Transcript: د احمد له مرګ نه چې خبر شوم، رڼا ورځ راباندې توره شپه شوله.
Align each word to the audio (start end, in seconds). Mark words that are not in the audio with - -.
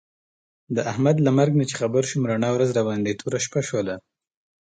د 0.75 0.77
احمد 0.91 1.17
له 1.25 1.31
مرګ 1.37 1.51
نه 1.59 1.65
چې 1.69 1.75
خبر 1.81 2.03
شوم، 2.09 2.23
رڼا 2.31 2.49
ورځ 2.53 2.69
راباندې 2.77 3.17
توره 3.19 3.39
شپه 3.45 3.59
شوله. 3.69 3.95